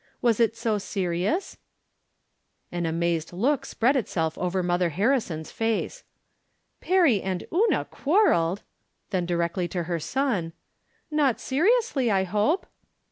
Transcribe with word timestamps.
Was 0.19 0.39
it 0.39 0.55
so 0.57 0.79
serious?" 0.79 1.57
An 2.71 2.87
amazed 2.87 3.33
look 3.33 3.67
spread 3.67 3.95
itself 3.95 4.35
over 4.39 4.63
Mother 4.63 4.89
Har 4.89 5.09
rison's 5.09 5.51
face." 5.51 6.03
Perry 6.81 7.21
and 7.21 7.45
Una 7.53 7.85
quarreled!" 7.85 8.63
Then 9.11 9.27
directly 9.27 9.67
to 9.67 9.83
her 9.83 9.99
son:" 9.99 10.53
Not 11.11 11.39
seriously, 11.39 12.09
I 12.09 12.23
hope 12.23 12.65